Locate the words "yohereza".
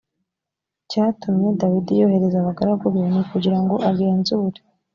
2.01-2.37